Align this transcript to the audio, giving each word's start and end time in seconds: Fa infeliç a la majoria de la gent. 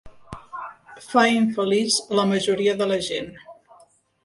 Fa 1.07 1.25
infeliç 1.33 1.99
a 2.07 2.19
la 2.21 2.25
majoria 2.33 2.77
de 2.83 2.91
la 2.95 3.01
gent. 3.11 3.33